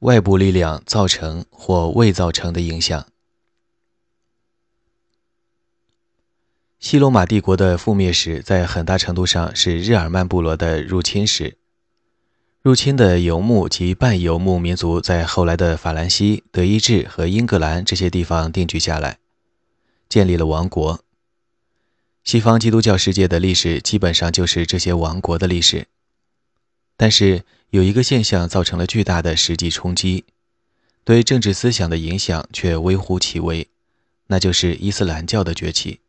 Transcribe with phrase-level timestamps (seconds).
[0.00, 3.06] 外部力量造成或未造成的影响。
[6.78, 11.58] 西罗马帝国的覆灭史在很大程度上是日耳曼部落的入侵史。
[12.62, 19.18] 入侵的游牧及半游牧民族在后来的法兰西、德意志和英格兰这些地方定居下来，
[20.08, 21.02] 建立了王国。
[22.22, 25.86] 西方基督教世界的历史基本上就是这些王国的历史。
[26.98, 30.24] 但是有一个现象造成了巨大的实际冲击，
[31.04, 33.68] 对政治思想的影响却微乎其微，
[34.26, 36.00] 那就是伊斯兰教的崛起。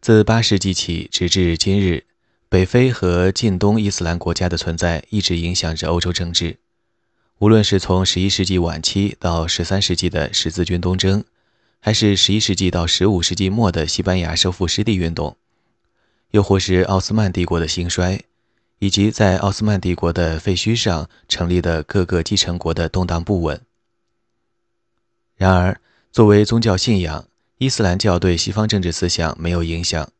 [0.00, 2.04] 自八世纪起，直至今日。
[2.50, 6.58] 北非和近东伊斯兰国家的存在一直影响着欧洲政治，
[7.38, 11.24] 无论是从11世纪晚期到13世纪的十字军东征，
[11.80, 15.36] 还是11世纪到15世纪末的西班牙收复失地运动，
[16.30, 18.22] 又或是奥斯曼帝国的兴衰，
[18.78, 23.60] 以及在奥斯曼帝国的废墟上成立的各个继承国的动荡不稳。
[25.36, 25.80] 然而，
[26.12, 27.26] 作为宗教信仰，
[27.58, 30.10] 伊斯兰教对西方政治思想没有影响。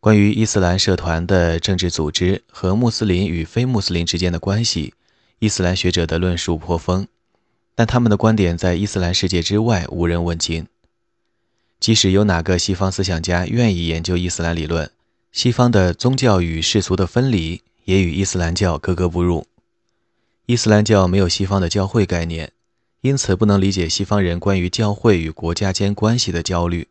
[0.00, 4.94] 关于伊斯兰社团的政治组织和穆斯林与非穆斯林之间的关系，
[5.40, 7.08] 伊斯兰学者的论述颇丰，
[7.74, 10.66] 但他们的观点在伊斯兰世界之外无人问津。
[11.80, 14.90] 即使有哪个西方思想家愿意研究伊斯兰理论，
[15.32, 19.46] 西方的宗教与世俗的分离也与伊斯兰教格格不入。
[20.46, 22.52] 伊斯兰教没有西方的教会概念，
[23.02, 26.88] 因此不能理解西方人关于教会与国家间关系的焦虑。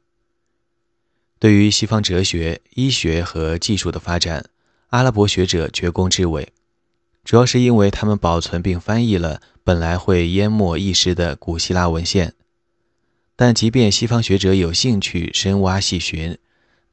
[1.40, 4.50] 对于西方哲学、医学和技术的发展，
[4.90, 6.54] 阿拉伯学者绝功至伟，
[7.26, 12.34] 主要是因为他们保存并翻译了本来会淹没一时的古希腊文献。
[13.36, 16.38] 但即便西方学者有兴趣深挖细寻，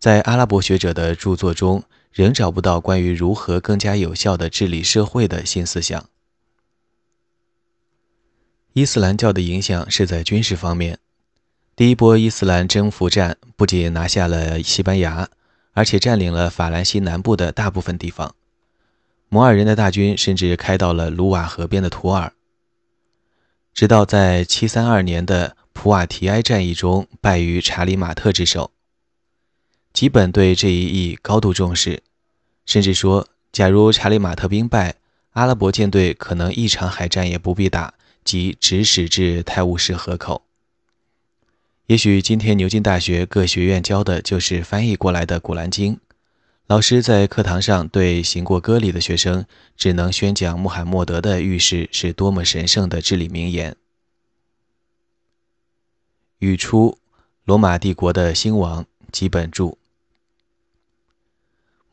[0.04, 6.10] 在阿拉伯学者的著作中仍找不到关于如何更加有效地治理社会的新思想。
[8.74, 10.98] 伊斯兰教的影响是在军事方面。
[11.74, 15.30] 第一波伊斯兰征服战不仅拿下了西班牙，
[15.72, 18.34] 而且占领了法兰西南部的大部分地方。
[19.30, 22.34] 摩尔人的大军甚至开到了卢瓦河边的图尔，
[23.72, 28.73] 直到在732年的普瓦提埃战役中败于查理马特之手。
[29.94, 32.02] 吉本对这一役高度重视，
[32.66, 34.96] 甚至说，假如查理马特兵败，
[35.34, 37.94] 阿拉伯舰队可能一场海战也不必打，
[38.24, 40.42] 即直驶至泰晤士河口。
[41.86, 45.94] 也许今天牛津大学各学院教的就是翻译过来的《古兰经》，
[46.66, 53.76] 老师在课堂上对行过割礼的学生只能宣讲穆罕默德的浴室是多么神圣的至理名言。
[56.40, 56.98] 语出：
[57.44, 59.76] 罗马帝国的兴亡，基本著。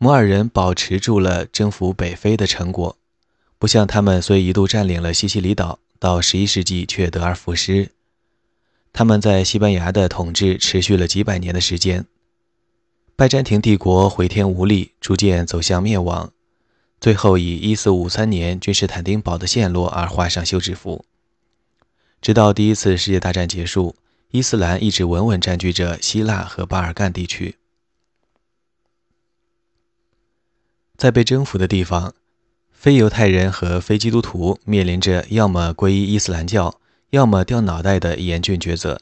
[0.04, 2.98] 摩尔人保持住了征服北非的成果，
[3.60, 7.92] 不像他们虽一度占领了西西里岛，到十一世纪却得而复失。
[8.94, 12.08] 他们在西班牙的统治持续了几百年的时间，
[13.16, 16.32] 拜占庭帝国回天无力，逐渐走向灭亡，
[17.00, 21.06] 最后以1453年君士坦丁堡的陷落而画上休止符。
[22.20, 23.96] 直到第一次世界大战结束，
[24.32, 27.58] 伊斯兰一直稳稳占据着希腊和巴尔干地区。
[31.02, 32.14] 在被征服的地方，
[32.72, 36.80] 非犹太人和非基督徒面临着要么皈依伊斯兰教。
[37.10, 39.02] 要么掉脑袋的严峻抉择。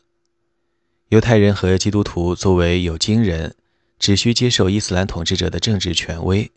[1.10, 3.54] 犹太人和基督徒作为有经人，
[4.00, 6.50] 只需接受伊斯兰统治者的政治权威，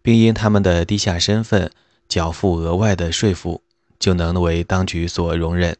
[0.00, 1.72] 并因他们的低下身份
[2.08, 3.62] 缴付额外的税赋，
[3.98, 5.76] 就能为当局所容忍。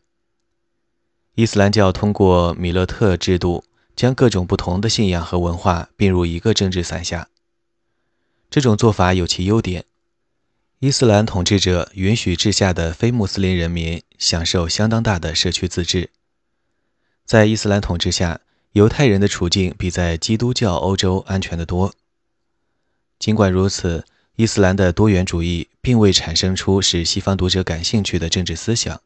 [1.36, 3.62] 伊斯兰教通过米勒特制度，
[3.94, 7.28] 将各种不同的信仰和文化并入一个政治伞下。
[8.50, 9.84] 这种做法有其优点。
[10.78, 16.10] 伊斯兰统治者允许治下的非穆斯林人民享受相当大的社区自治。
[17.24, 18.40] 在伊斯兰统治下，
[18.72, 21.94] 犹太人的处境比在基督教欧洲安全得多。
[23.18, 24.04] 尽管如此，
[24.36, 29.00] 伊斯兰的多元主义并未产生出使西方读者感兴趣的政治思想。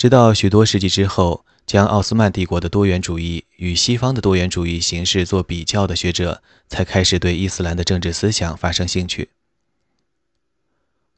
[0.00, 9.28] 直到许多世纪之后，将奥斯曼帝国的多元主义与西方的多元主义形式做比较的学者，才开始对伊斯兰的政治思想发生兴趣。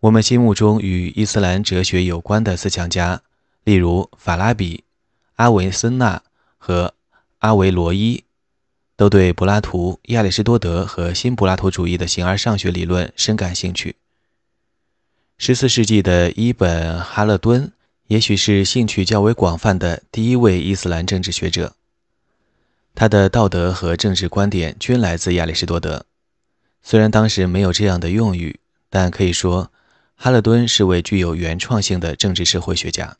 [0.00, 3.22] 我们心目中与伊斯兰哲学有关的思想家，
[3.62, 4.82] 例如法拉比、
[5.36, 6.20] 阿维森纳
[6.58, 6.92] 和
[7.38, 8.24] 阿维罗伊，
[8.96, 13.94] 都对柏拉图、亚里士多德和新柏拉图主义的形而上学理论深感兴趣。
[15.38, 17.70] 十四世纪的伊本·哈勒敦，
[18.08, 21.74] 也许是兴趣较为广泛的第一位伊斯兰政治学者。
[22.94, 26.04] 他的道德和政治观点均来自亚里士多德，
[26.82, 29.70] 虽然当时没有这样的用语，但可以说。
[30.14, 33.16] 哈勒敦是位具有原创性的政治社会学家，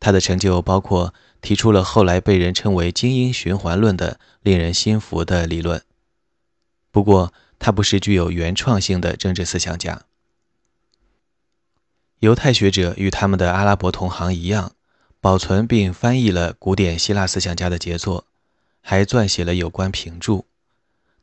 [0.00, 5.80] 他的成就包括提出了后来被人称为“精英循环论”的令人心服的理论。
[6.90, 10.02] 不过，他不是具有原创性的政治思想家。
[12.22, 14.74] 犹太学者与他们的阿拉伯同行一样，
[15.20, 18.26] 保存并翻译了古典希腊思想家的杰作，
[18.80, 20.46] 还撰写了有关评注，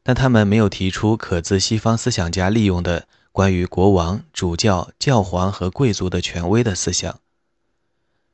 [0.03, 7.21] 但他们没有提出可自西方思想家利用的关于国王、主教、教皇和贵族的权威的思想。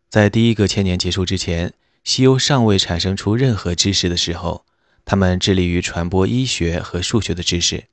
[0.09, 1.71] 在第一个千年结束之前，
[2.03, 4.65] 西欧尚未产生出任何知识的时候，
[5.05, 7.83] 他们致力于传播医学和数学的知识，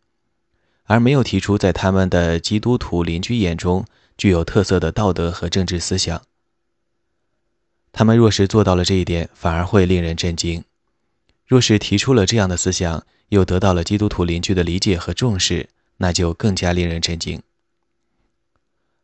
[0.85, 3.85] 而没有提出在他们的基督徒邻居眼中。
[4.23, 6.23] 具有特色的道德和政治思想。
[7.91, 10.63] 他们若是做到了这一点，反而会令人震惊；
[11.45, 17.43] 若是提出了这样的思想，又得到了基督徒邻居的理解和重视，那就更加令人震惊。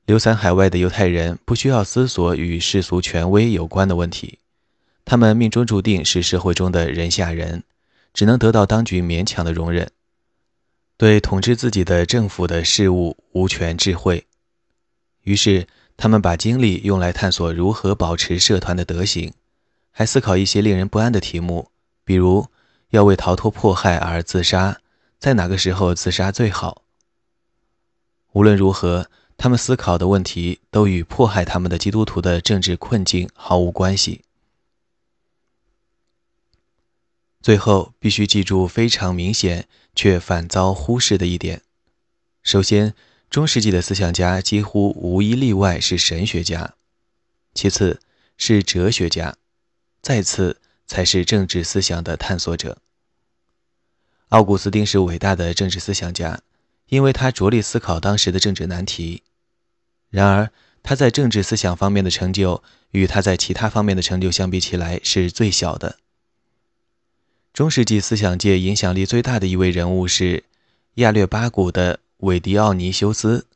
[0.06, 4.38] 流散海外的犹太人不需要思索与世俗权威有关的问题，
[5.04, 7.64] 他们命中注定是社会中的人下人，
[8.14, 9.90] 只能得到当局勉强的容忍，
[10.96, 14.24] 对统治自己的政府的事物无权智慧。
[15.28, 15.66] 于是，
[15.98, 19.34] 他们把精力用来探索如何保持社团的德行，
[19.90, 21.70] 还思考一些令人不安的题目，
[22.02, 22.46] 比如
[22.88, 24.80] 要为逃脱迫害而自杀，
[25.18, 26.80] 在哪个时候自杀最好。
[28.32, 34.22] 无论如何，他们思考的问题都与迫害他们的基督徒的政治困境毫无关系。
[37.42, 41.60] 最后，必须记住非常明显却反遭忽视的一点：
[42.42, 42.94] 首先。
[43.30, 46.74] 中世纪的思想家几乎无一例外是神学家，
[47.52, 48.00] 其次
[48.38, 49.36] 是哲学家，
[50.00, 52.78] 再次才是政治思想的探索者。
[54.30, 56.40] 奥古斯丁是伟大的政治思想家，
[56.86, 59.22] 因为他着力思考当时的政治难题。
[60.08, 60.50] 然而，
[60.82, 65.98] 他在政治思想方面的成就与他在其他方面的成就相比起来是最小的。
[67.52, 70.44] 中世纪思想界影响力最大的一位人物是
[70.94, 72.00] 亚略巴古的。
[72.18, 73.46] 韦迪奥尼修斯，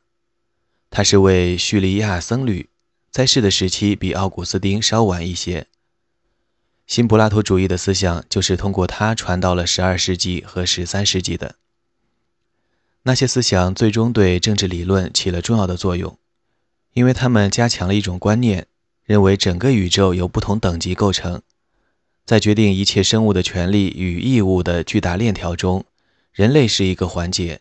[0.89, 2.69] 他是位叙利亚僧侣，
[3.11, 5.67] 在世的时期比奥古斯丁稍晚一些。
[6.87, 11.55] 新柏拉图主义的思想就是通过他传到了十二世纪和十三世纪的。
[13.01, 16.17] 那些思想最终对政治理论起了重要的作用，
[16.93, 18.67] 因为他们加强了一种观念，
[19.03, 21.41] 认为整个宇宙由不同等级构成，
[22.25, 25.83] 在决定一切生物的权利与义务的巨大链条中，
[26.31, 27.59] 人类是一个环节。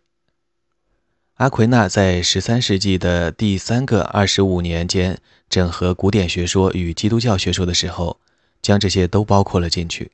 [1.43, 8.21] 阿奎那在十三世纪的第三个二十五年间整合古典学说与基督教学说的时候，
[8.63, 10.13] 将这些都包括了进去。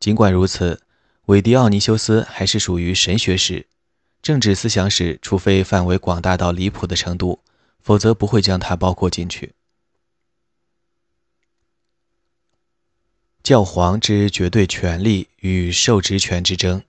[0.00, 0.82] 尽管如此，
[1.26, 3.68] 韦迪奥尼修斯还是属于神学史、
[4.20, 7.38] 政治思想史，除非范围广大到离谱的程度，
[7.80, 9.54] 否则不会将它包括进去。
[13.44, 16.82] 教皇之绝对权力与受职权之争。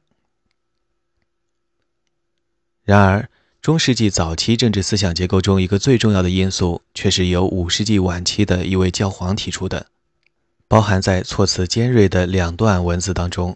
[2.84, 3.30] 然而。
[3.62, 9.86] 中世纪早期政治思想结构中一个最重要的因素，却是由五世纪晚期的一位教皇提出的，
[10.68, 13.56] 包含在措辞尖锐的两段文字当中。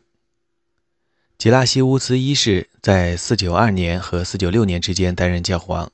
[1.40, 5.92] 吉拉西乌斯一世在492年和496年之间担任教皇，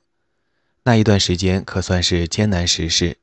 [0.84, 3.16] 那一段时间可算是艰难时事。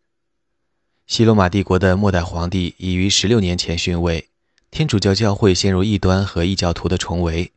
[1.06, 4.28] 西罗马帝国的末代皇帝已于16年前逊位，
[4.72, 7.52] 天主教教会陷入异端和异教徒的重围，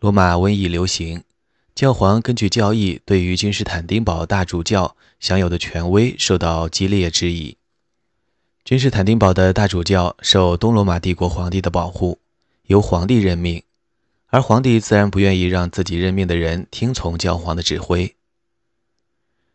[0.00, 1.22] 罗马瘟疫流行。
[1.76, 7.58] 教皇根据教义，对于君士坦丁堡大主教享有的权威受到激烈质疑。
[8.64, 12.18] 君士坦丁堡的大主教受东罗马帝国皇帝的保护，
[12.68, 13.62] 由皇帝任命，
[14.28, 18.14] 而皇帝自然不愿意让自己任命的人听从教皇的指挥。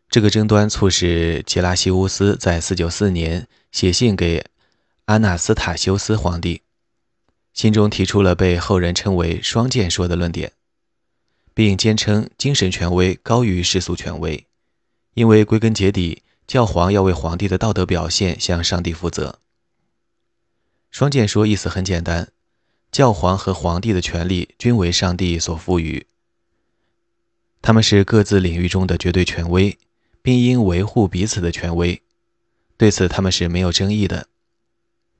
[0.08, 4.44] 这个争端促使杰拉西乌斯在494年写信给
[5.06, 6.62] 阿纳斯塔修斯皇帝，
[7.52, 10.52] 信中提出了被后人称为“双剑说”的论点。
[11.54, 14.46] 并坚称精神权威高于世俗权威，
[15.14, 19.38] 因为归根结底，教皇要为皇帝的道德表现向上帝负责。
[20.90, 22.32] 双剑说意思很简单：
[22.90, 26.06] 教皇和皇帝的权力均为上帝所赋予，
[27.62, 29.78] 他们是各自领域中的绝对权威，
[30.20, 32.02] 并应维护彼此的权威。
[32.76, 34.26] 对此，他们是没有争议的。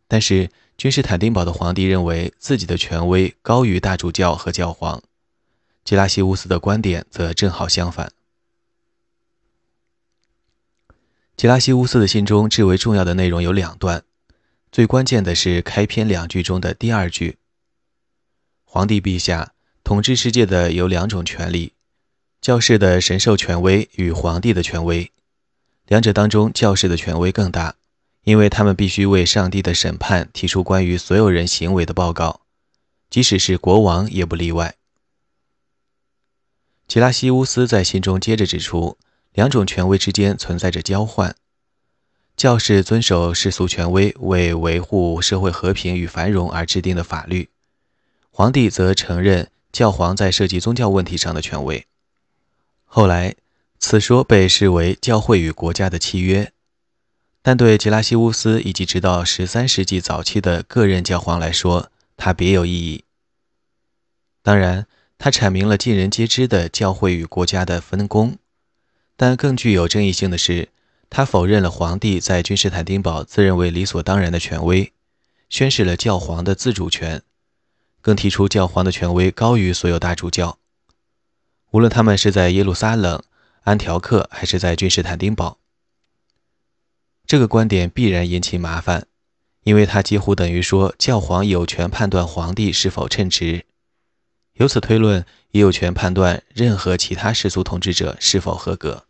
[0.08, 5.02] 但是，君士坦丁堡的皇帝认为自己的权威高于大主教和教皇。
[5.84, 8.12] 吉拉西乌斯的观点则正好相反。
[11.36, 14.04] 吉拉西乌斯的信中至为重要的内容有两段，
[14.70, 17.38] 最关键的是开篇两句中的第二句
[18.64, 21.72] ：“皇帝陛下，统治世界的有两种权利，
[22.40, 25.10] 教士的神授权威与皇帝的权威，
[25.88, 27.74] 两者当中，教士的权威更大，
[28.22, 32.42] 因为他们必须为上帝的审判提出关于所有人行为的报告，
[33.10, 34.76] 即使是国王也不例外。
[36.92, 38.98] 吉拉西乌斯在信中接着指出，
[39.32, 41.34] 两种权威之间存在着交换。
[42.36, 47.48] 教士遵守世俗权威为维护社会和平与繁荣而制定的法律，
[48.30, 51.86] 皇帝则承认教皇在涉及宗教问题上的权威。
[52.84, 53.36] 后来，
[53.78, 56.52] 此说被视为教会与国家的契约，
[57.40, 63.04] 但对吉拉西乌斯以及直到十三世纪早期的各任教皇来说，它别有意义。
[64.42, 64.86] 当然，
[65.24, 68.38] 他阐明了尽人皆知的教会与国家的分工，
[69.16, 70.70] 但更具有争议性的是。
[71.08, 74.92] 他否认了皇帝在君士坦丁堡自认为理所当然的权威，
[75.48, 77.22] 宣示了教皇的自主权，
[78.00, 80.58] 更提出教皇的权威高于所有大主教，
[81.70, 83.22] 无论他们是在耶路撒冷、
[83.62, 85.58] 安条克还是在君士坦丁堡。
[87.24, 89.06] 这个观点必然引起麻烦，
[89.62, 93.66] 因为他几乎等于说教皇有权判断皇帝是否称职，
[94.62, 99.06] 由此推论也有权判断任何其他世俗统治者是否合格。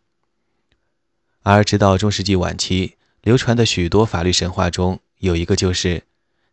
[1.42, 6.04] 而直到中世纪晚期，流传的许多法律神话中有一个，就是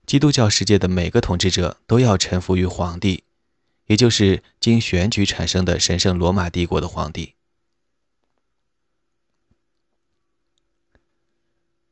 [0.05, 3.23] 基督教世界的每个统治者都要臣服于皇帝，
[3.85, 7.35] 也就是经选举产生的神圣罗马帝国的皇帝。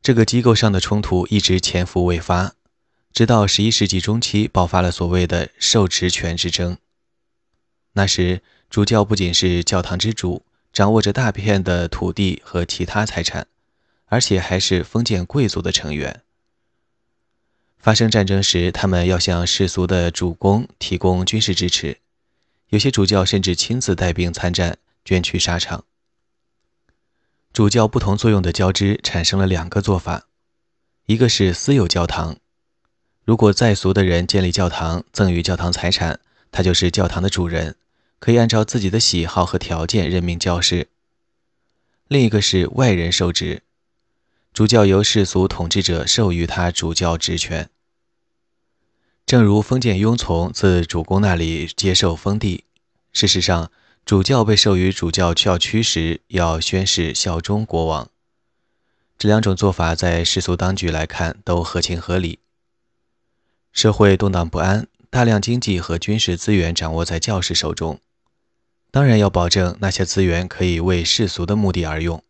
[0.01, 2.55] 这个机构上的冲突一直潜伏未发，
[3.13, 6.77] 直到十一世纪中期爆发了所谓的受职权之争。
[7.97, 10.43] 那时，主教不仅是教堂之主。
[10.71, 13.47] 掌握着大片的土地和其他财产，
[14.05, 16.21] 而且还是封建贵族的成员。
[17.79, 21.97] 发生战争时，他们要向世俗的主公提供军事支持，
[22.69, 25.85] 有些主教甚至亲自带兵参战，捐躯沙场。
[27.51, 30.27] 主教不同作用的交织产生了两个做法：
[31.07, 32.37] 一个是私有教堂，
[33.25, 36.19] 如果在俗的人建立教堂，赠予教堂财产，
[36.51, 37.75] 他就是教堂的主人。
[38.19, 40.87] 可以按照自己的喜好和条件任命教师。
[42.07, 43.63] 另一个是外人受职，
[44.53, 47.69] 主教由世俗统治者授予他主教职权。
[49.25, 52.63] 正如封建庸从自主公那里接受封地，
[53.11, 53.69] 事实上，
[54.05, 58.09] 主教被授予主教教区时要宣誓效忠国王。
[59.17, 62.39] 这两种做法在世俗当局来看都合情合理。
[63.73, 67.99] 社会动荡不安，大量经济和军事资源掌握在教士手中。
[68.97, 72.23] 当然要保证那些资源可以为世俗的目的而用。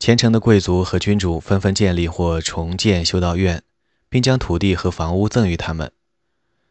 [0.00, 3.62] 虔诚的贵族和君主纷纷建立或重建修道院，
[4.08, 5.92] 并将土地和房屋赠予他们。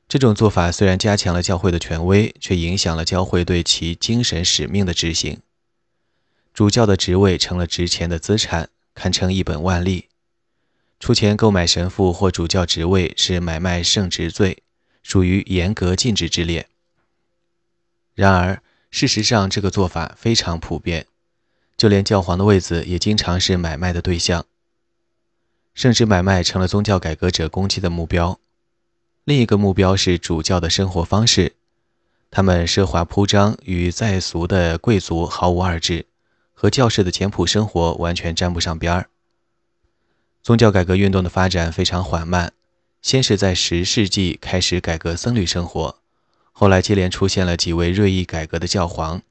[0.10, 5.40] 这种做法虽然加强了教会的权威，却影响了教会对其精神使命的执行。
[6.54, 10.10] 主教的职位成了值钱的资产，堪称一本万利。
[11.00, 14.64] 出钱购买神父或主教职位是买卖圣职罪，
[15.02, 16.68] 属于严格禁止之列。
[18.16, 21.08] 然而，事实上，这个做法非常普遍，
[21.76, 24.46] 就连教皇的位子也经常是买卖的对象。
[25.74, 28.40] 圣旨买卖成了宗教改革者攻击的目标。
[29.24, 31.54] 另一个目标是主教的生活方式，
[32.30, 36.06] 他们奢华铺张，与在俗的贵族毫无二致，
[36.54, 39.10] 和教士的简朴生活完全沾不上边儿。
[40.44, 42.54] 宗教改革运动的发展非常缓慢，
[43.02, 46.03] 先是在十世纪开始改革僧侣生活。
[46.56, 49.24] 后来接连出现了几位锐意改革的教皇，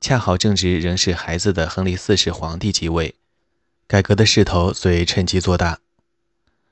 [0.00, 3.14] 恰好正值仍是孩子的亨利四世皇帝即位，
[3.86, 5.80] 改革的势头遂趁机做大。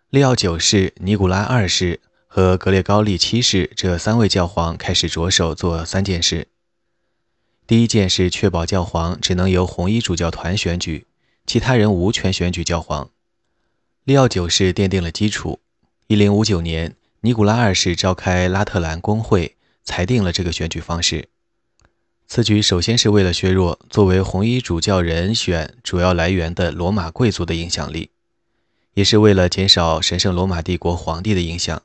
[0.09, 6.49] 利奥九世、尼古拉二世和格列高利七世这三位教皇开始着手做三件事：
[7.67, 11.07] 第一件是确保教皇只能由红衣主教团选举，
[11.47, 13.11] 其他人无权选举教皇。
[14.05, 15.61] 利奥九世奠定了基础。
[16.07, 19.57] 一零五九年，尼古拉二世召开拉特兰公会。
[19.85, 21.29] 裁定了这个选举方式。
[22.27, 28.11] 此举首先是为了削弱作为红衣主教人选主要来源的罗马贵族的影响力，
[28.95, 31.83] 也是为了减少神圣罗马帝国皇帝的影响。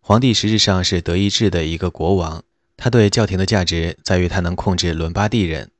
[0.00, 2.42] 皇帝实质上是德意志的一个国王，
[2.76, 5.70] 他对教廷的价值在于他能控制伦巴第人。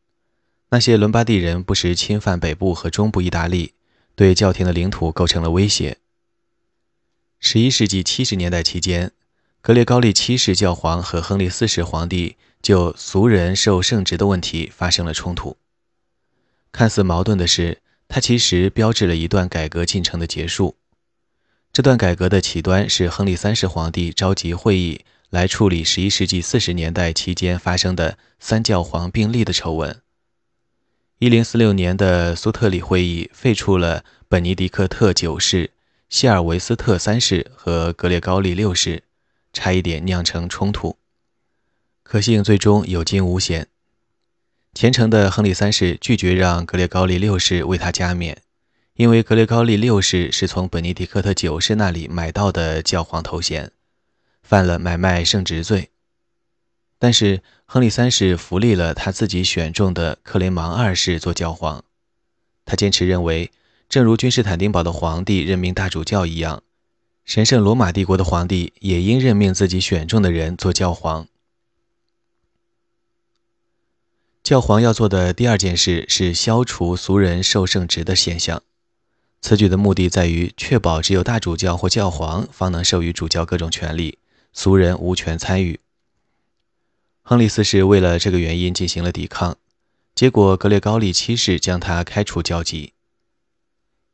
[0.70, 3.74] 那些伦巴第人不时侵犯北部和中部意大利，
[4.14, 5.98] 对教廷的领土构成了威胁。
[7.40, 9.12] 十一世纪七十年代期间。
[9.66, 15.56] 格列高利七世教皇和亨利四世皇帝就俗人受圣职的问题发生了冲突。
[16.70, 20.76] 看似矛盾的是，它其实标志了一段改革进程的结束。
[21.72, 29.98] 这段改革的起端是亨利三世皇帝召集会议来处理十一世纪四十年代期间发生的三教皇并立的丑闻。
[31.20, 35.70] 一零四六年的苏特里会议废除了本尼迪克特九世、
[36.10, 39.02] 希尔维斯特三世和格列高利六世，
[39.54, 40.98] 差一点酿成冲突。
[42.02, 43.68] 可幸最终有惊无险。
[44.74, 48.42] 虔诚的亨利三世拒绝让格列高利六世为他加冕，
[48.94, 53.70] 因为格列高利六世是从本尼迪克特九世那里买到的教皇头衔，
[54.42, 55.90] 犯了买卖圣职罪。
[56.98, 61.84] 但是亨利三世扶立了他自己选中的克雷芒二世做教皇。
[62.64, 63.52] 他坚持认为，
[63.88, 66.63] 正如君士坦丁堡的皇帝任命大主教一样，
[67.24, 71.26] 神圣罗马帝国的皇帝也应任命自己选中的人做教皇。
[74.42, 78.62] 教皇要做的第二件事是消除俗人受圣职的现象。
[79.40, 84.18] 此举的目的在于确保只有大主教或教皇方能授予主教各种权利，
[84.52, 85.80] 俗人无权参与。
[87.22, 89.56] 亨利四世为了这个原因进行了抵抗，
[90.14, 92.92] 结果格列高利七世将他开除教籍。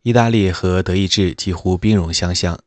[0.03, 2.61] 意大利和德意志几乎兵戎相向，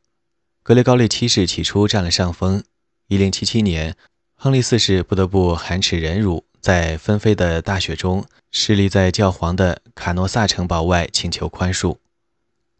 [0.63, 2.63] 格列高利七世起初占了上风。
[3.09, 3.97] 1077年，
[4.33, 6.45] 亨利四世不得不含耻忍辱。
[6.61, 11.97] 在纷飞的大雪中，势立在教皇的卡诺萨城堡外请求宽恕，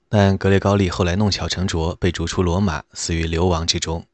[0.07, 4.05] 但格列高利后来弄巧成拙，被逐出罗马，死于流亡之中。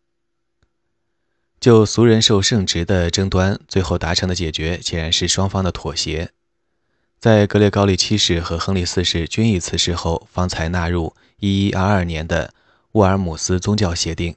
[1.59, 6.31] 就俗人受圣职的争端，最后达成的解决显然是双方的妥协。
[7.19, 12.51] 在格列高利七世和亨利四世均已辞世后，方才纳入1122年的
[12.93, 14.35] 沃尔姆斯宗教协定。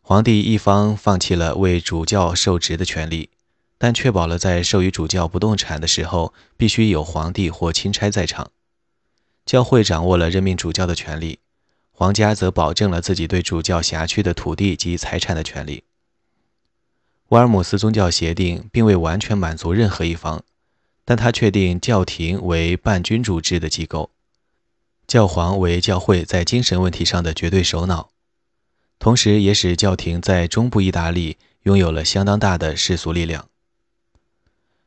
[0.00, 3.30] 皇帝一方放弃了为主教受职的权利。
[3.82, 8.50] 但确保了在授予主教不动产的时候，必须有皇帝或钦差在场。
[9.46, 11.38] 教会掌握了任命主教的权利，
[11.90, 15.84] 皇家则保证了自己对主教辖区的土地及财产的权利。
[17.28, 20.44] 沃尔姆斯宗教协定并未完全满足任何一方，
[21.06, 24.10] 但他确定教廷为半君主制的机构，
[25.10, 28.10] 教皇为教会在精神问题上的绝对首脑，
[29.00, 33.48] 同时也使教廷在中部意大利拥有了相当大的世俗力量。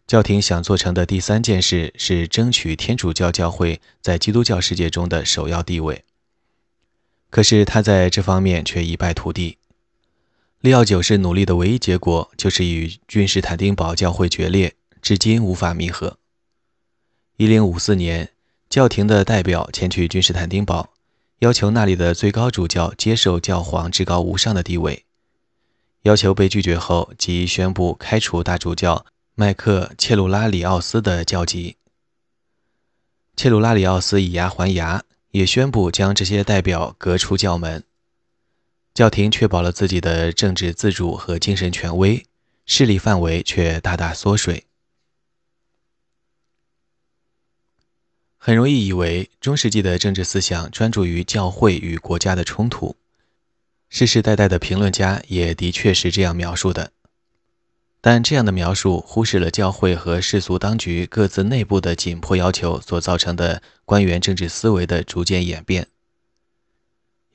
[0.07, 6.05] 教廷想做成的第三件事是争取天主教教会在基督教世界中的首要地位。
[7.29, 9.57] 可是他在这方面却一败涂地。
[10.61, 16.17] 利奥九世努力的唯一结果就是与君士坦丁堡教会决裂，至今无法弥合。
[17.35, 18.29] 一零五四年，
[18.73, 20.89] 教廷的代表前去君士坦丁堡，
[21.41, 25.05] 要求那里的最高主教接受教皇至高无上的地位。
[26.01, 29.05] 要求被拒绝后，即宣布开除大主教。
[29.35, 31.77] 麦克切鲁拉里奥斯的教籍，
[33.35, 37.83] 切鲁拉里奥斯以牙还牙，也宣布将这些代表革出教门。
[38.95, 42.25] 教廷确保了自己的政治自主和精神权威，
[42.65, 44.65] 势力范围却大大缩水。
[48.45, 52.97] 很容易以为中世纪的政治思想专注于教会与国家的冲突，
[53.87, 56.91] 世世代代的评论家也的确是这样描述的。
[58.01, 65.87] 但这样的描述忽视了教会和世俗当局各自内部的紧迫要求所造成的官员政治思维的逐渐演变。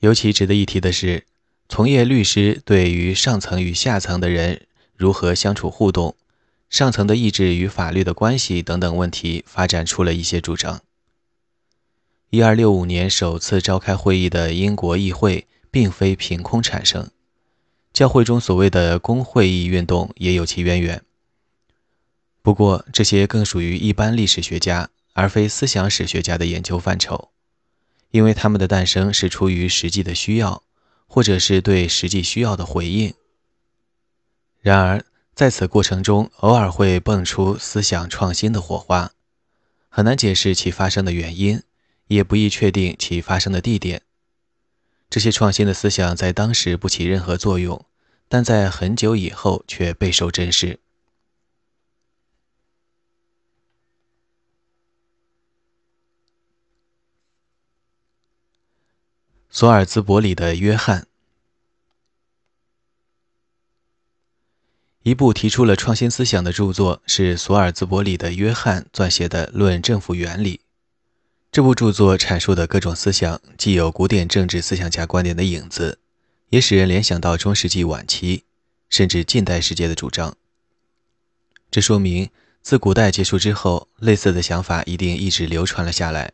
[0.01, 1.25] 尤其值得一提的是，
[1.67, 6.15] 从业律师对于上层与下层的人如何相处互动、
[6.69, 10.81] 上层的意志与法律的关系等等问题，发展出了一些主张。
[12.31, 17.09] 一二六五年首次召开会议的英国议会，并非凭空产生。
[17.91, 21.01] 教会中所谓的公会议运动也有其渊源，
[22.43, 27.29] 不过这些更属于一般历史学家而非思想史学家的研究范畴，
[28.11, 30.61] 因为他们的诞生是出于实际的需要，
[31.07, 33.11] 或者是对实际需要的回应。
[34.61, 39.13] 然而，在此过程中偶尔会蹦出思想创新的火花，
[39.89, 41.63] 很难解释其发生的原因，
[42.09, 44.01] 也不易确定其发生的地点。
[45.09, 47.85] 这些创新的思想在当时不起任何作用，
[48.27, 50.79] 但在很久以后却备受珍视。
[59.51, 61.07] 索尔兹伯里的约翰，
[65.01, 70.57] 一部提出了创新思想的著作是索尔兹伯里的约翰撰写的《论政府原理》。
[71.51, 75.97] 这部著作阐述的各种思想，既有古典政治思想家观点的影子，
[76.49, 78.43] 也使人联想到中世纪晚期
[78.87, 80.37] 甚至近代世界的主张。
[81.71, 82.29] 这说明，
[82.61, 86.33] 自古代结束之后，类似的想法一定一直流传了下来，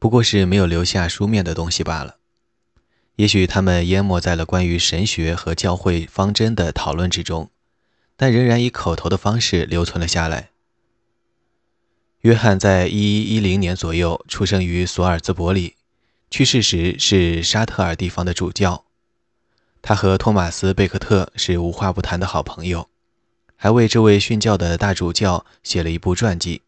[0.00, 2.16] 不过是没有留下书面的东西罢了。
[3.14, 7.50] 也许他们淹没在了关于神学和教会方针的讨论之中，
[8.16, 10.51] 但仍然以口头的方式留存了下来。
[12.22, 15.74] 约翰在1110年左右出生于索尔兹伯里，
[16.30, 18.84] 去世时是沙特尔地方的主教。
[19.82, 22.88] 他和托马斯·贝克特是无话不谈的好朋友，
[23.56, 26.62] 还为这位殉教的大主教写了一部传记。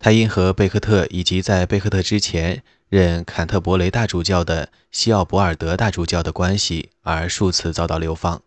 [0.00, 8.42] 他因和贝克特以及在贝克特之前任坎特伯雷大主教的西奥博尔德大主教的关系而数次遭到流放。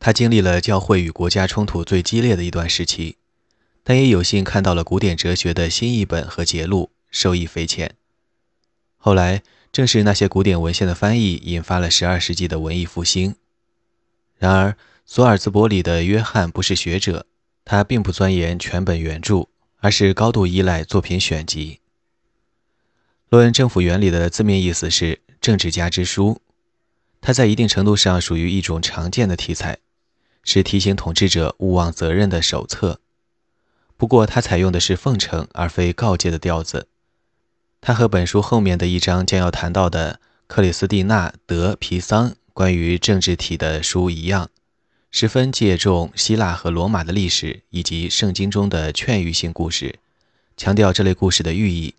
[0.00, 3.18] 他经历了教会与国家冲突最激烈的一段时期，
[3.88, 7.94] 但也有幸看到了古典哲学的新译本和节录，受益匪浅。
[8.98, 13.36] 后来，正是那些古典文献的翻译引发了12世纪的文艺复兴。
[14.36, 17.24] 然而，索尔兹伯里的约翰不是学者，
[17.64, 19.48] 他并不钻研全本原著。
[19.80, 21.78] 而是高度依赖作品选集。
[23.30, 26.42] 论政府原理的字面意思是“政治家之书”，
[27.22, 29.78] 它在一定程度上属于一种常见的题材，
[30.42, 33.00] 是提醒统治者勿忘责任的手册。
[33.98, 36.86] 不过，它采用的是奉承而非告诫的调子。
[37.80, 44.50] 它和本书后面的一章将要谈到的克里斯蒂娜·德·皮桑关于政治体的书一样。
[45.10, 49.98] 十分借重希腊和罗马的历史以及圣经中的劝喻性故事，
[50.56, 51.94] 强调这类故事的寓意。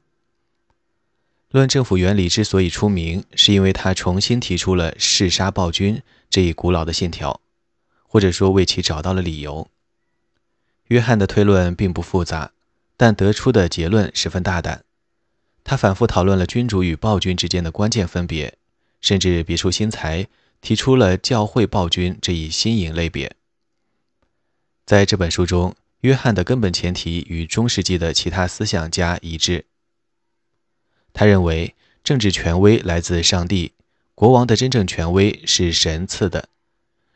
[1.50, 7.42] 论政府原理之所以出名，是因为他重新提出了弑杀暴君这一古老的信条，
[8.08, 9.68] 或者说为其找到了理由。
[10.90, 12.52] 约翰的推论并不复杂，
[12.96, 14.84] 但得出的结论十分大胆。
[15.64, 18.58] 他反复讨论了君主与暴君之间的关键分别，
[19.02, 20.28] 甚至别出心裁。
[20.62, 23.34] 提出了教会暴君这一新颖类别。
[24.86, 29.68] 在这本书中，约翰的根本前提与中世纪的其他思想家一致。
[31.14, 33.72] 他认为，政治权威来自上帝，
[34.16, 36.50] 国王的真正权威是神赐的。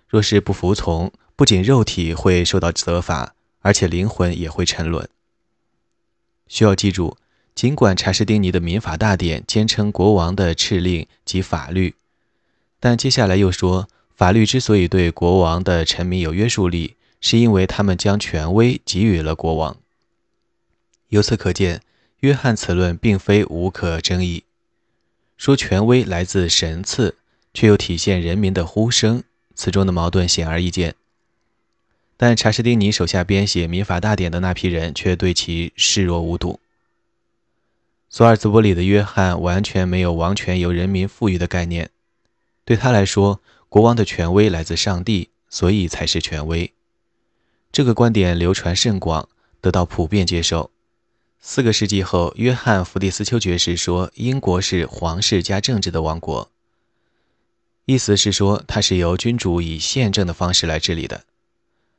[0.07, 5.09] 若是不服从，不仅肉体会受到责罚，而且灵魂也会沉沦。
[6.47, 7.17] 需要记住，
[7.55, 11.95] 尽管查士丁尼的民法大典坚称国王的敕令及法律。
[12.79, 19.77] 但接下来又说，法律之所以对国王的臣民有约束力，是因为他们将权威给予了国王。
[21.07, 21.81] 由此可见，
[22.19, 24.43] 约翰此论并非无可争议。
[25.37, 27.15] 说权威来自神赐，
[27.53, 29.23] 却又体现人民的呼声，
[29.55, 30.95] 此中的矛盾显而易见。
[32.25, 36.61] 但查士丁尼手下编写民法大典的那批人却对其视若无睹。
[38.09, 41.89] 索尔兹伯里的约翰完全没有王权由人民赋予的概念。
[42.63, 46.71] 对他来说，国王的权威来自上帝，所以才是权威。
[47.73, 49.27] 这个观点流传甚广，
[49.59, 50.71] 得到普遍接受。
[51.41, 56.49] 四个世纪后，约翰·弗蒂斯丘爵士说：“英国是皇室加政治的王国。”
[57.83, 61.25] 意思是说，它是由君主以宪政的方式来治理的。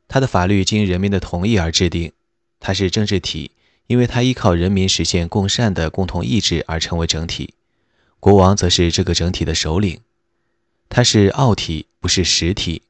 [0.07, 2.11] 他的法律经人民的同意而制定，
[2.59, 3.51] 它是政治体，
[3.87, 7.53] 因为它依靠人民实现共善的共同意志而成为整体。
[8.19, 9.99] 国王则是这个整体的首领。
[10.87, 12.83] 它是奥体，不是实体，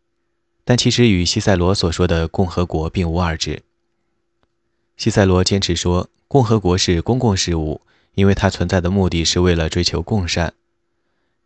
[0.63, 3.63] 但其实与西塞罗所说的共和国并无二致。
[4.97, 7.81] 西塞罗坚持说，共和国是公共事务，
[8.13, 10.53] 因为它存在的目的是为了追求共善。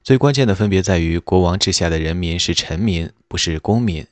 [0.04, 4.08] 最关键的分别在于，国王治下的人民是臣民，不是公民，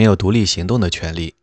[0.00, 1.34] 没有独立行动的权利。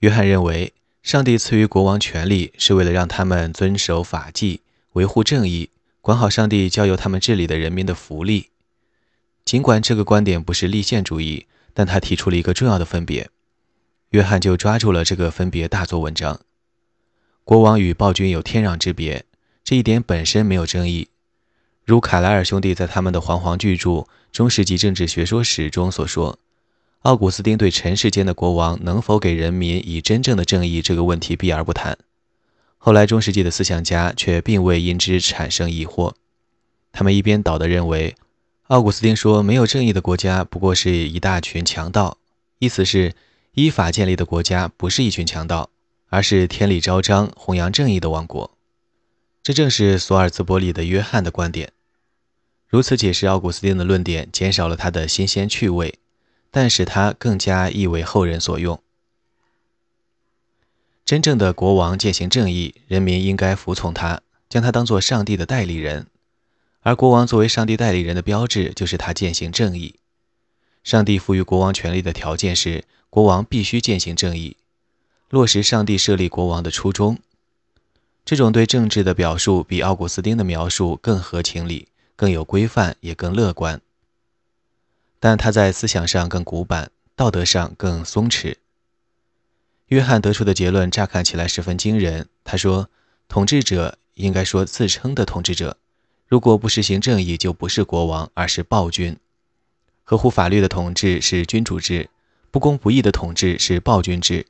[0.00, 4.60] 约翰认为，上帝赐予国王权力，是为了让他们遵守法纪，
[4.92, 5.70] 维护正义，
[6.02, 8.50] 管好上帝交由他们治理的人民的福利。
[9.46, 13.30] 尽管这个观点不是立宪主义，但他提出了一个重要的分别。
[14.10, 16.42] 约翰就抓住了这个分别，大做文章。
[17.44, 19.24] 国王与暴君有天壤之别，
[19.64, 21.08] 这一点本身没有争议。
[21.82, 23.90] 如卡莱尔兄弟在他们的煌煌巨著
[24.30, 26.38] 《中世纪政治学说史》中所说，
[27.06, 31.96] 奥古斯丁对尘世间的国王能否给人民以真正的正义这个问题避而不谈。
[32.78, 36.14] 后来中世纪的思想家却并未因之产生疑惑，
[36.90, 38.16] 他们一边倒地认为。
[38.64, 42.18] 奥古斯丁说：“没有正义的国家不过是一大群强盗。”
[42.58, 43.14] 意思是，
[43.52, 45.70] 依法建立的国家不是一群强盗，
[46.08, 48.50] 而是天理昭彰、弘扬正义的王国。
[49.44, 51.70] 这正是索尔兹伯里的约翰的观点。
[52.66, 56.00] 如此解释奥古斯丁的论点，减少了他的新鲜趣味，
[56.50, 58.80] 但使他更加易为后人所用。
[61.04, 66.06] 真正的国王践行正义，人民应该服从他，将他当作上帝的代理人。
[66.80, 69.96] 而国王作为上帝代理人的标志，就是他践行正义。
[70.82, 74.56] 上帝赋予国王权力的条件是，国王必须践行正义，
[75.30, 77.18] 落实上帝设立国王的初衷。
[78.24, 83.80] 这种对政治的表述比奥古斯丁的描述更合情理、更有规范，也更乐观。
[85.18, 88.56] 但他在思想上更古板，道德上更松弛。
[89.86, 92.28] 约翰得出的结论乍看起来十分惊人。
[92.44, 92.90] 他说
[93.28, 95.76] ：“统治者应该说自称的统治者，
[96.26, 99.16] 如果不实行正义，就不是国王，而是暴君。
[100.02, 102.10] 合乎法律的统治是君主制，
[102.50, 104.46] 不公不义的统治是暴君制。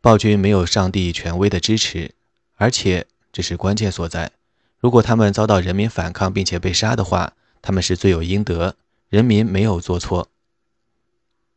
[0.00, 2.12] 暴君没有上帝权威的支持，
[2.56, 4.32] 而且这是关键所在。
[4.78, 8.76] 如果他们遭到人民反抗并且被杀的话，他们是罪有应得，
[9.08, 10.28] 人民没有做错。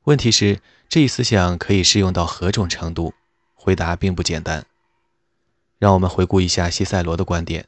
[0.03, 0.59] 问题是。”
[0.89, 3.13] 这一思想可以适用到何种程度？
[3.53, 4.65] 回答并不简单。
[5.77, 7.67] 让我们回顾一下西塞罗的观点。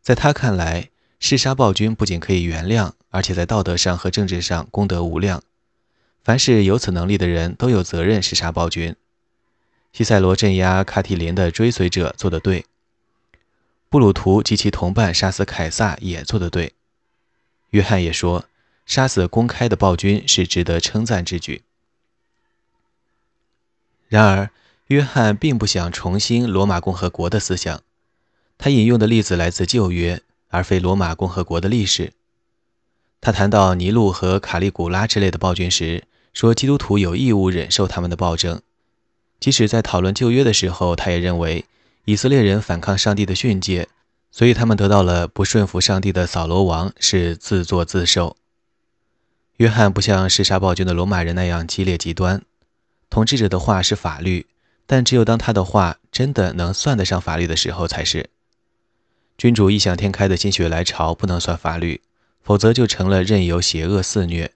[0.00, 0.88] 在他看来，
[1.20, 5.42] 弑杀暴君不仅可以原谅，而且在道德上和政治上功德无量。
[6.24, 8.96] 凡是有此能力的人都有责任弑杀暴君。
[9.92, 12.64] 西塞罗镇压卡提林的追随者做得对，
[13.90, 16.72] 布鲁图及其同伴杀死凯撒也做得对。
[17.68, 18.46] 约翰也说，
[18.86, 21.62] 杀死公开的暴君是值得称赞之举。
[24.08, 24.50] 然而，
[24.86, 27.82] 约翰并不想重新罗马共和国的思想。
[28.56, 32.12] 他引用的例子来自旧约，而非罗马共和国的历史。
[33.20, 38.62] 他谈到尼禄和卡利古拉之类的暴君时，说基督徒有义务忍受他们的暴政。
[39.40, 41.64] 即使在讨论旧约的时候，他也认为
[42.04, 43.88] 以色列人反抗上帝的训诫，
[44.30, 48.36] 所以他们得到了不顺服上帝的扫罗王是自作自受。
[49.56, 52.42] 约翰不像弑杀暴君的罗马人那样激烈极端。
[53.08, 54.46] 统治者的话是法律，
[54.84, 58.28] 但只有当他的话真的能算得上法律的时候才是。
[59.38, 62.02] 君主异想天开的心血来潮不能算法律，
[62.42, 64.52] 否则就成了任由邪恶肆虐。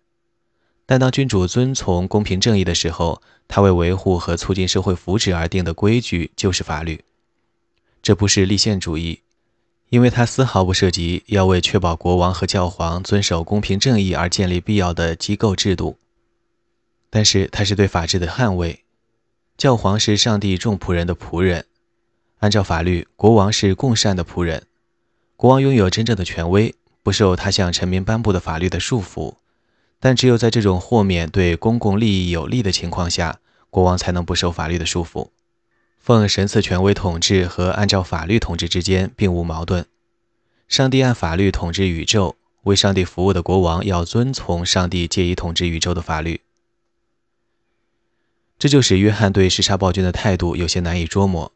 [0.84, 7.04] 但当君主遵从公平正义的时候，他为维护和促进社会福祉而定的规矩就是法律。
[8.02, 9.20] 这不是立宪主义，
[9.90, 15.98] 因为它丝毫不涉及要为确保国王和教皇遵守公平正义而建立必要的机构制度。
[17.10, 18.84] 但是，他是对法治的捍卫。
[19.58, 21.66] 教皇是上帝众仆人的仆人，
[22.38, 24.62] 按照法律，国王是共善的仆人。
[25.36, 29.34] 国王拥有真正的权威，不受他向臣民颁布的法律的束缚。
[29.98, 35.30] 但只有在这种豁免对公共利益有利的情况下，国王才能不受法律的束缚。
[36.00, 39.86] 奉神赐权威统治和按照法律统治之间并无矛盾。
[40.66, 46.40] 上帝按法律统治宇宙，为上帝服务的国王要遵从上帝借以统治宇宙的法律。
[48.58, 51.52] 这就使约翰对弑杀暴君的态度有些难以捉摸。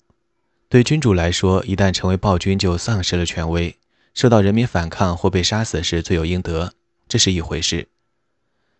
[0.68, 3.76] 对君主来说，一旦成为暴君，就丧失了权威，
[4.12, 6.74] 受到人民反抗或被杀死是罪有应得，
[7.08, 7.88] 这是一回事。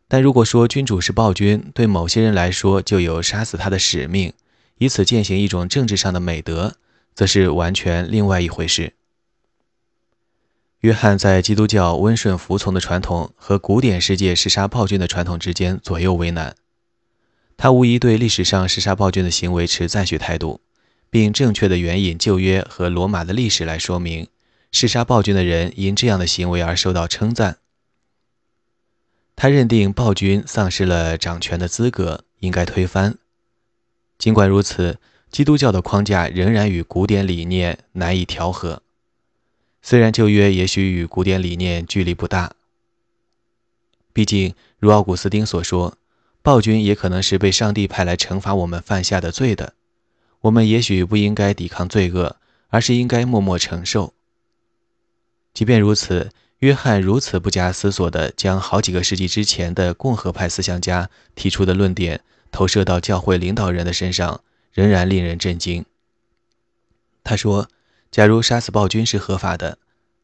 [0.09, 4.33] 但如果说君主是暴君，对某些人来说就有杀死他的使命，
[4.79, 6.77] 以此践行一种政治上的美德，
[7.15, 8.95] 则是完全另外一回事。
[10.81, 16.55] 约翰在基督教温顺服从的传统和古典世界弑杀暴君的传统之间左右为难。
[17.57, 20.61] 他无疑对历史上弑杀暴君的行为持赞许态度，
[21.09, 24.29] 并正确的援引旧约和罗马的历史来说明，
[24.73, 27.59] 弑杀暴君的人因这样的行为而受到称赞。
[29.37, 33.17] 他认定暴君丧失了掌权的资格，应该推翻。
[34.19, 34.99] 尽管如此，
[35.31, 38.83] 基督教的框架仍然与古典理念难以调和。
[39.83, 42.53] 虽然旧约也许与古典理念距离不大，
[44.13, 45.99] 毕竟如奥古斯丁所说。
[46.43, 49.73] 暴君也可能是被上帝派来惩罚我们犯下的罪的，
[50.43, 52.37] 我们也许不应该抵抗罪恶，
[52.69, 54.13] 而是应该默默承受。
[55.55, 62.21] 即便如此，约翰如此不加思索地将好几个世纪之前的共和派思想家提出的论点
[62.55, 65.85] 投射到教会领导人的身上，仍然令人震惊。
[67.25, 67.69] 他说
[68.13, 69.77] ：“假如杀死暴君是合法的，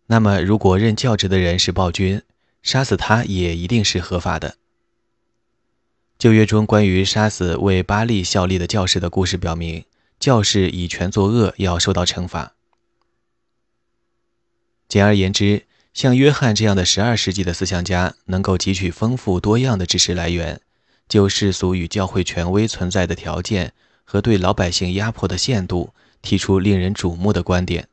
[0.06, 2.22] 那么如果任教职的人是暴君，
[2.62, 4.58] 杀死他也一定是合法的。”
[6.20, 9.84] 旧约中关于杀死为巴利效力的教士的故事表明，
[10.20, 12.54] 教士以权作恶要受到惩罚。
[14.86, 20.60] 简而言之，像约翰这样的十二世纪的思想家，能够汲取丰富多样的知识来源，
[21.10, 25.92] 就世俗与教会权威存在的条件和对老百姓压迫的限度，
[26.22, 27.88] 提出令人瞩目的观点。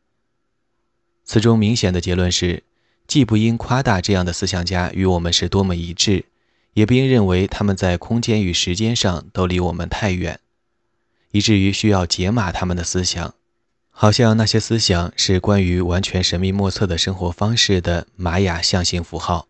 [1.26, 2.64] 此中明显的结论是，
[3.06, 6.24] 既不应夸大这样的思想家与我们是多么一致。
[6.74, 10.40] 也不应认为他们在空间与时间上都离我们太远，
[11.32, 13.34] 以至于需要解码他们的思想，
[13.90, 19.48] 好像那些思想是关于完全神秘莫测的生活方式的玛雅象形符号。